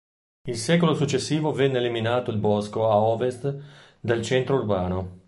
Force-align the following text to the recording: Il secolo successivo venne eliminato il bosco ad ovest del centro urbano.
Il 0.47 0.57
secolo 0.57 0.95
successivo 0.95 1.51
venne 1.51 1.77
eliminato 1.77 2.31
il 2.31 2.37
bosco 2.39 2.89
ad 2.89 2.97
ovest 2.97 3.59
del 4.01 4.23
centro 4.23 4.55
urbano. 4.55 5.19